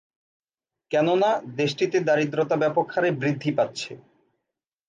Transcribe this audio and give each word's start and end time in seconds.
কেননা 0.91 1.29
দেশটিতে 1.55 1.97
দারিদ্রতা 2.07 2.55
ব্যাপকহারে 2.55 3.09
বৃদ্ধি 3.21 3.51
পাচ্ছে। 3.57 3.91